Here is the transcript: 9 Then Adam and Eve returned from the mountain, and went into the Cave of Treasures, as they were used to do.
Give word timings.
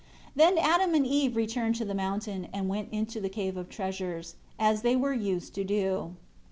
9 0.35 0.55
Then 0.55 0.57
Adam 0.57 0.95
and 0.95 1.05
Eve 1.05 1.35
returned 1.35 1.77
from 1.77 1.87
the 1.87 1.93
mountain, 1.93 2.47
and 2.51 2.67
went 2.67 2.89
into 2.91 3.21
the 3.21 3.29
Cave 3.29 3.55
of 3.55 3.69
Treasures, 3.69 4.33
as 4.57 4.81
they 4.81 4.95
were 4.95 5.13
used 5.13 5.53
to 5.53 5.63
do. 5.63 6.15